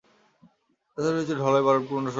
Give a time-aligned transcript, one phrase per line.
[0.97, 2.09] এছাড়া রয়েছে ধলই-বাড়বকুণ্ড সড়ক।